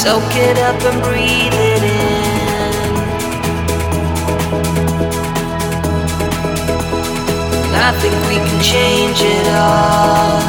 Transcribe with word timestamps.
Soak 0.00 0.34
it 0.34 0.56
up 0.56 0.80
and 0.90 1.02
breathe 1.02 1.52
it 1.52 1.82
in. 1.82 2.30
I 7.76 7.92
think 8.00 8.16
we 8.30 8.36
can 8.36 8.60
change 8.62 9.20
it 9.20 9.46
all. 9.52 10.40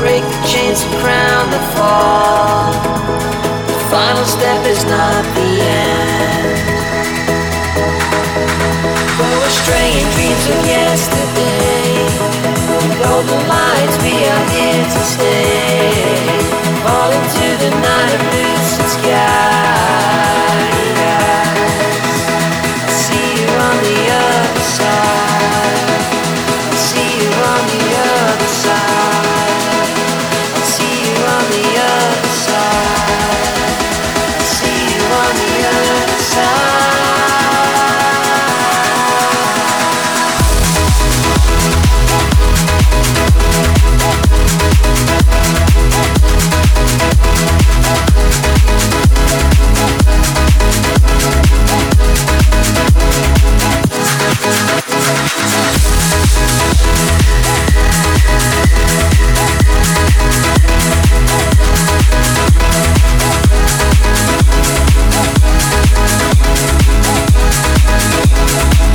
Break 0.00 0.24
the 0.24 0.48
chains 0.48 0.80
and 0.80 0.94
crown 1.02 1.50
the 1.50 1.60
fall. 1.76 2.72
The 3.68 3.78
final 3.92 4.24
step 4.24 4.64
is 4.64 4.82
not 4.84 5.24
the 5.36 5.50
end. 5.60 6.56
But 9.18 9.28
we're 9.28 9.56
straying 9.60 10.08
dreams 10.16 10.46
of 10.48 10.58
yesterday. 10.64 11.37
Golden 13.02 13.46
lights, 13.46 13.96
we 14.02 14.14
are 14.26 14.44
here 14.50 14.84
to 14.84 15.00
stay. 15.04 15.92
Fall 16.82 17.12
into 17.12 17.64
the 17.64 17.70
night 17.80 18.14
of. 18.14 19.57
Yeah. 68.58 68.87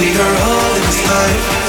We 0.00 0.06
are 0.16 0.36
all 0.48 0.76
in 0.76 0.80
this 0.80 1.04
life 1.10 1.59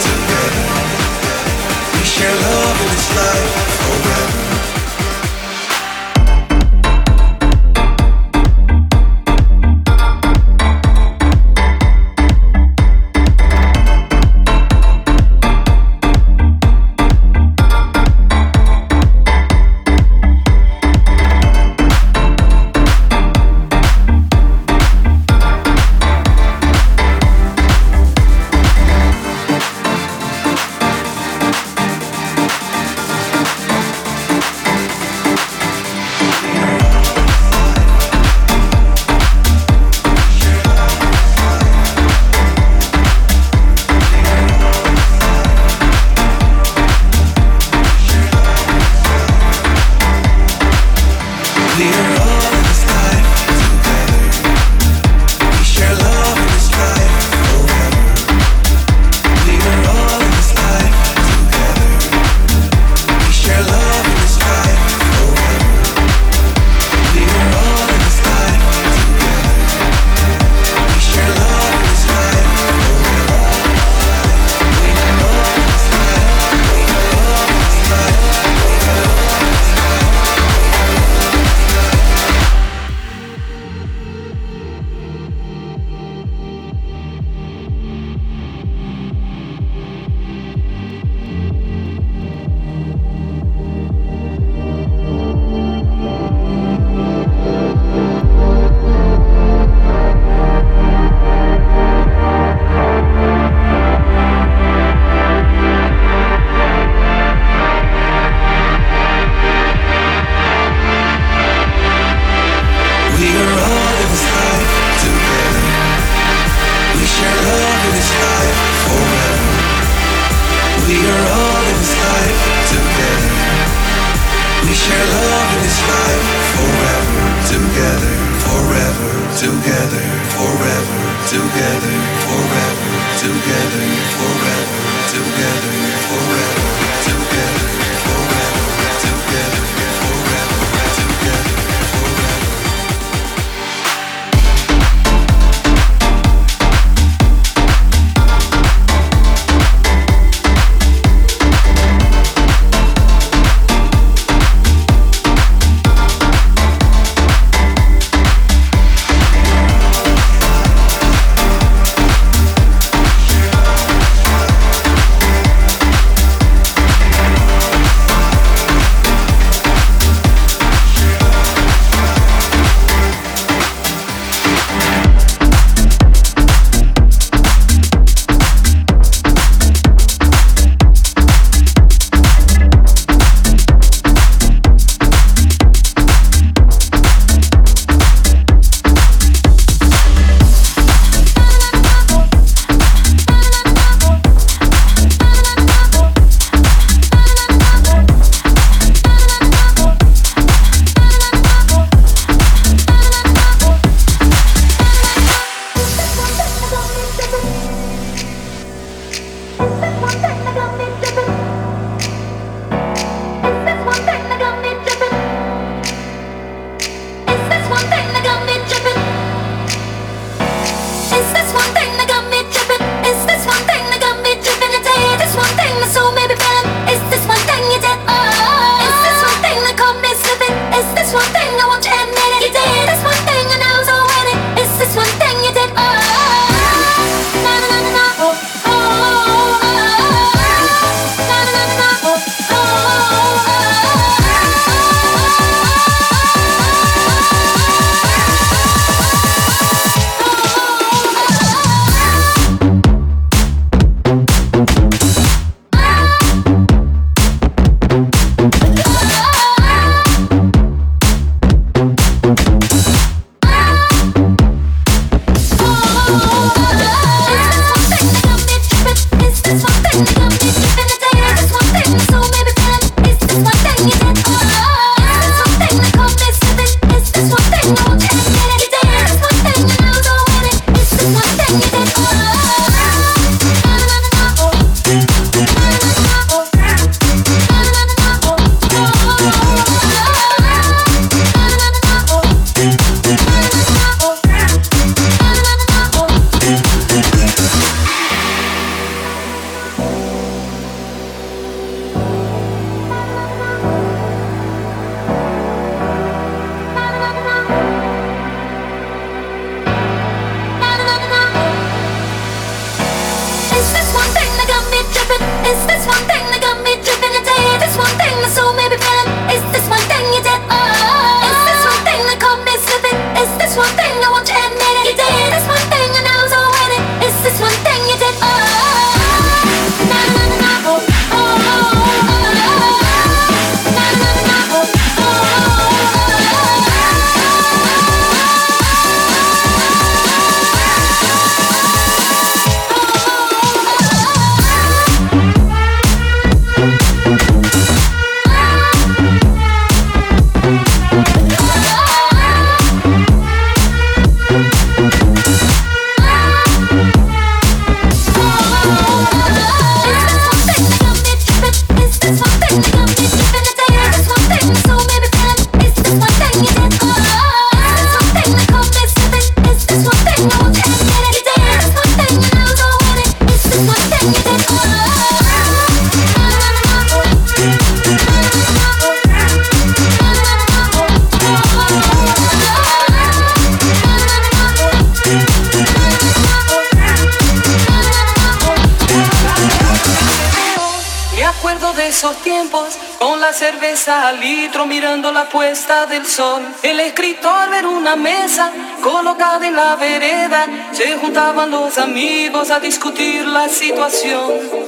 juntaban 401.11 401.51
los 401.51 401.77
amigos 401.77 402.51
a 402.51 402.61
discutir 402.61 403.25
la 403.25 403.49
situación. 403.49 404.60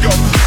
Disco. 0.00 0.37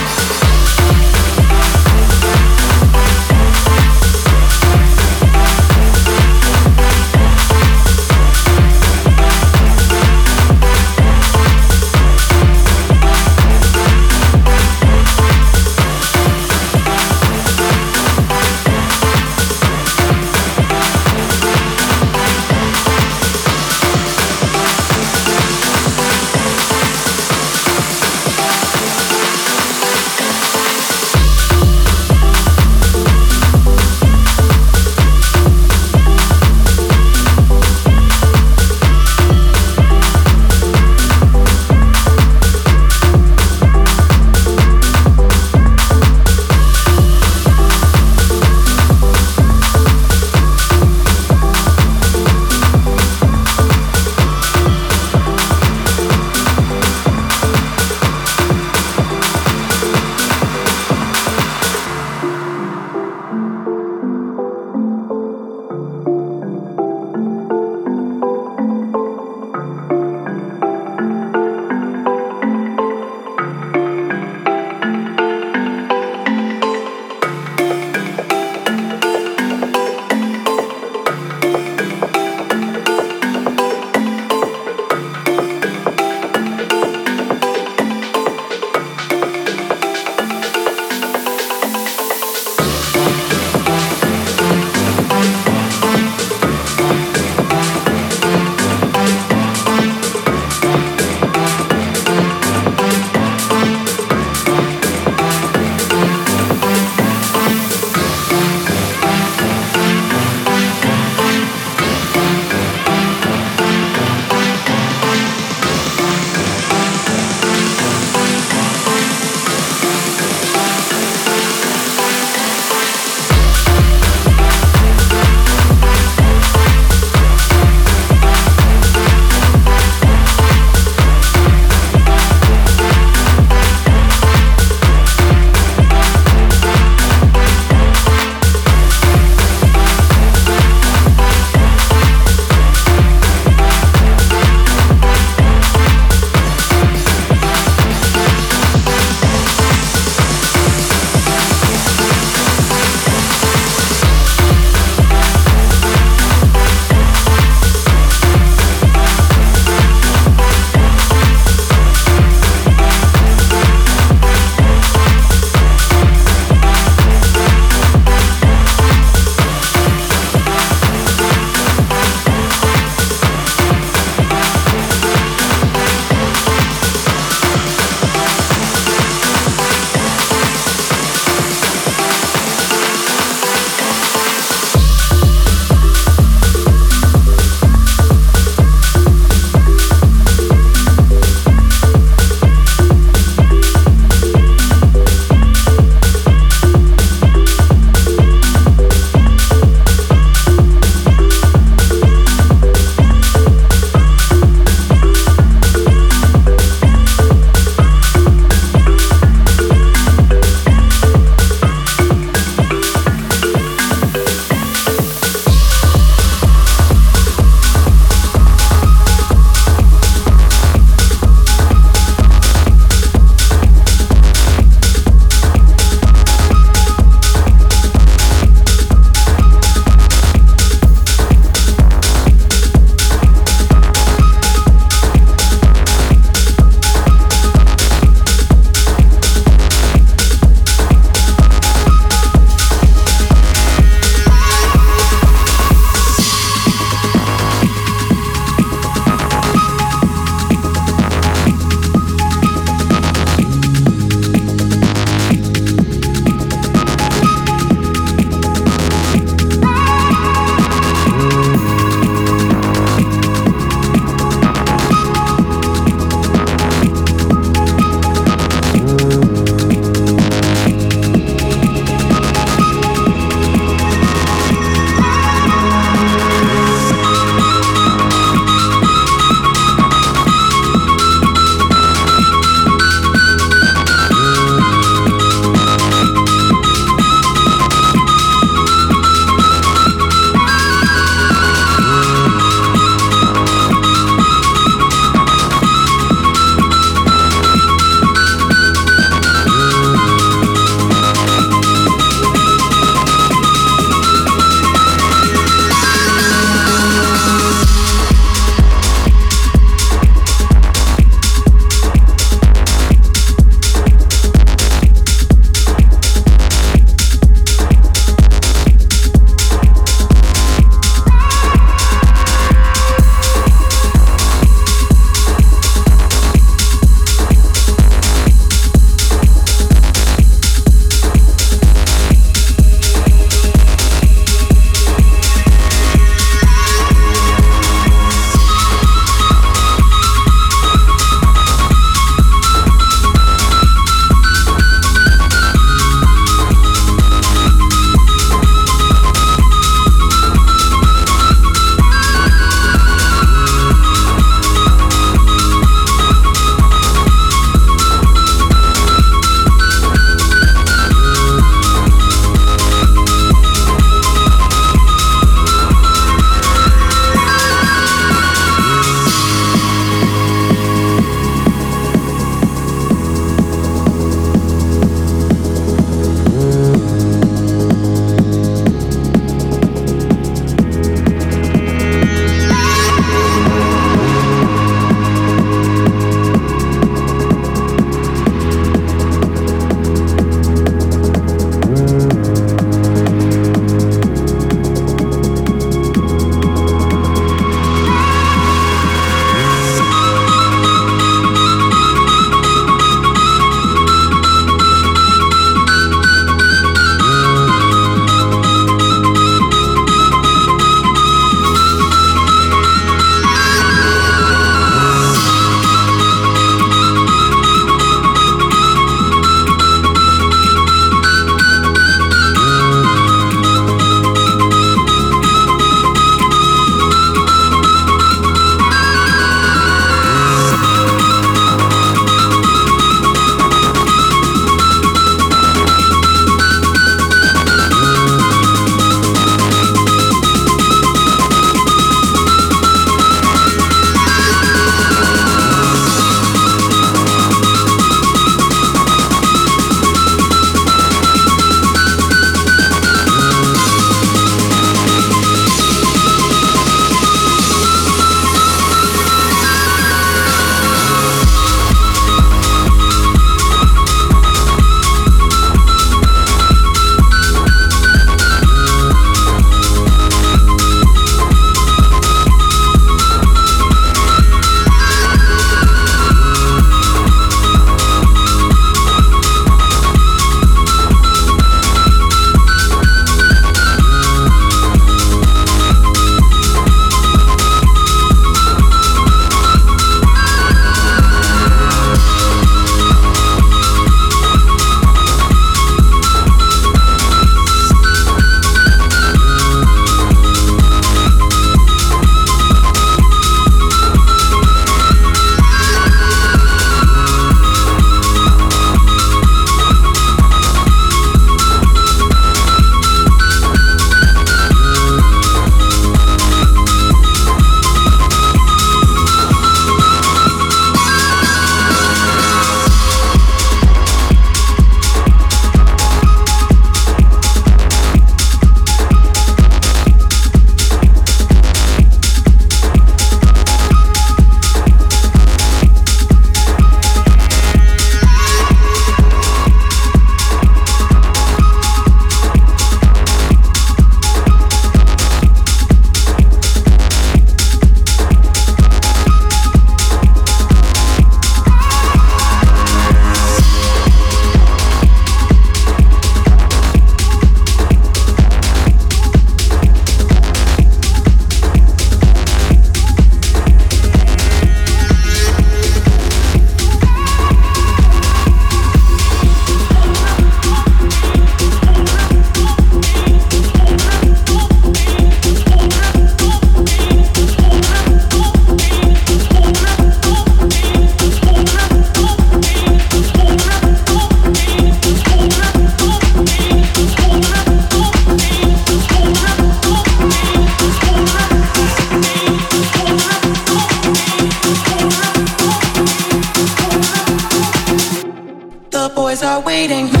Waiting. 599.61 600.00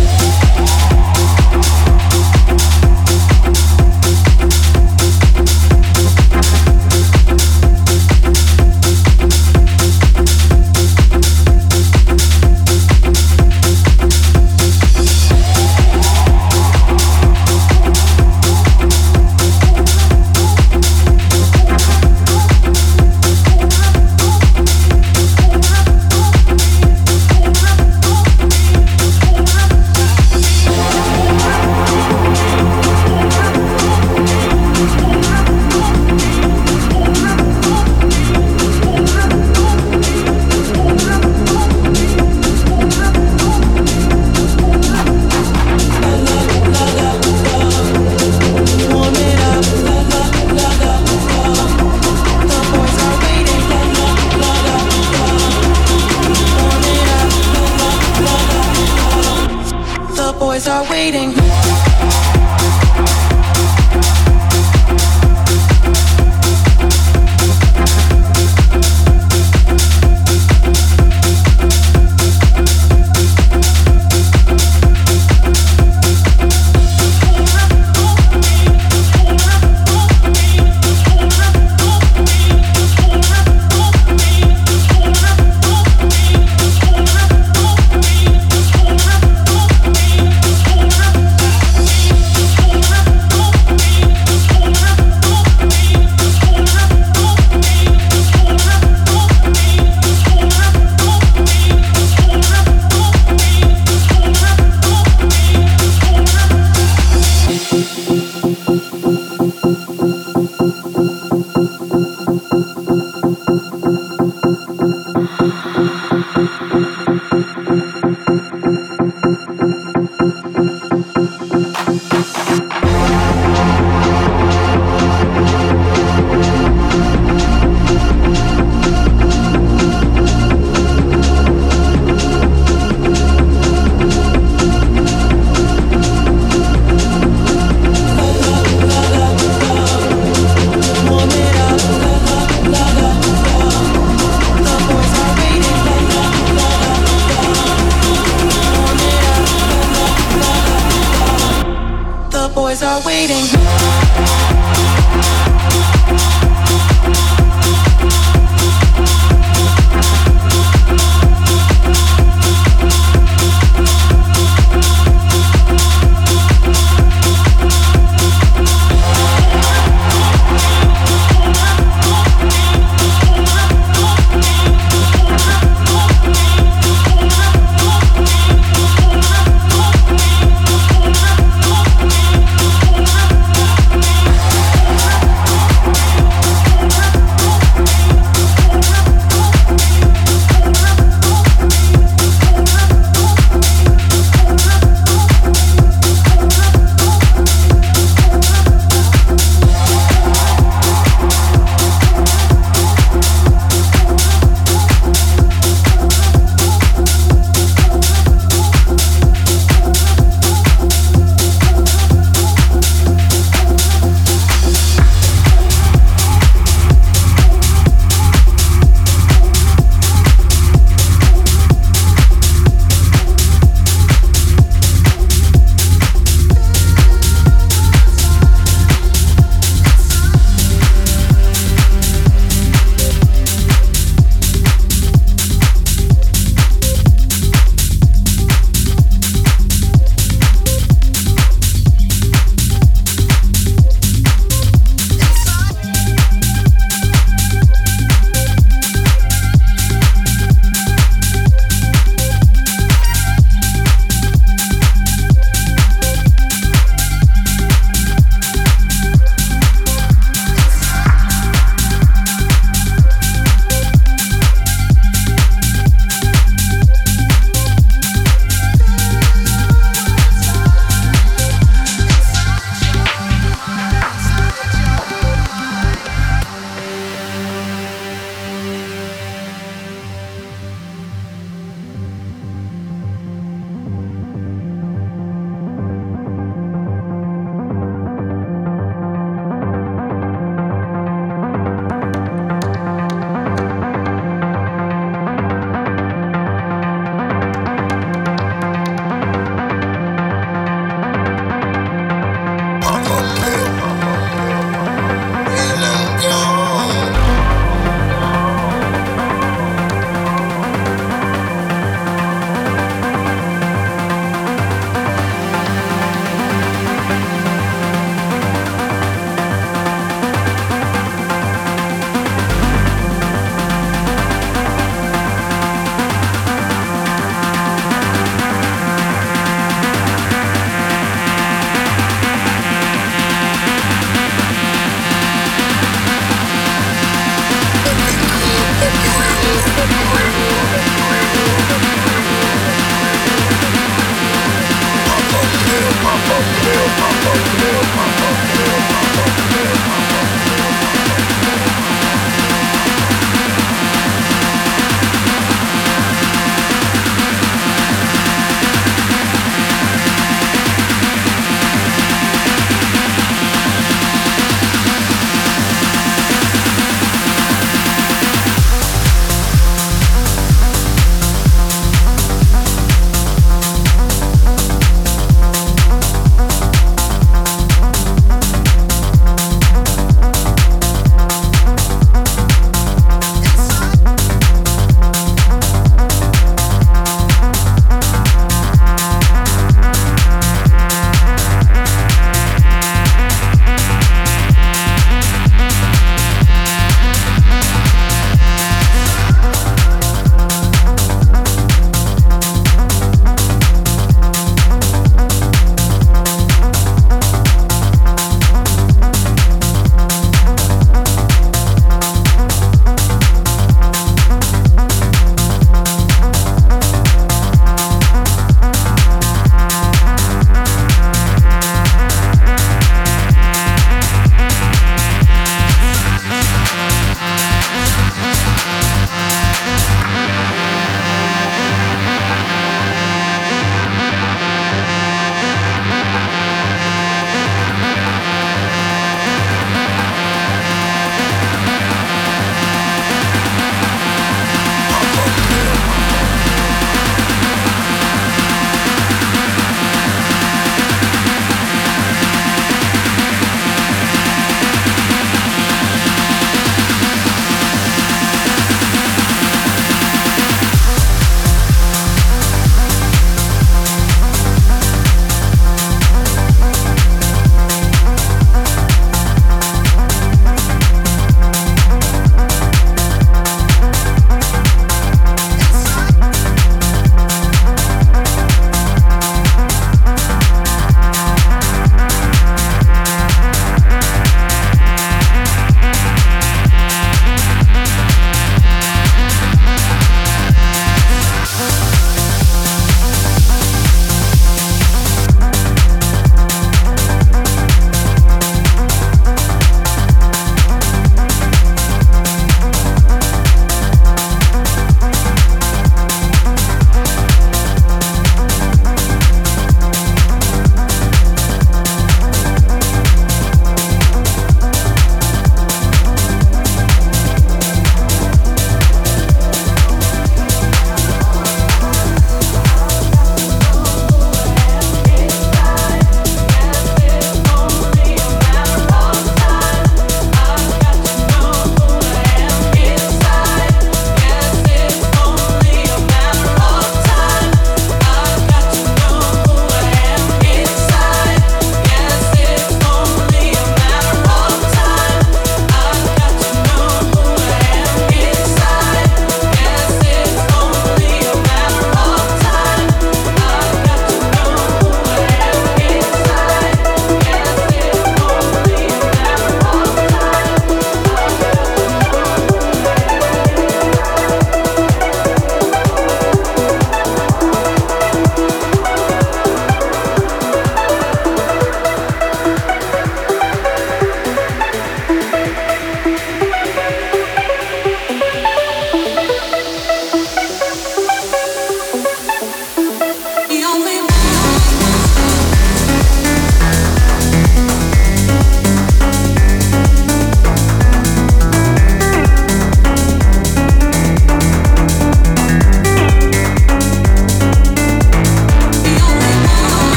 waiting. 153.21 153.60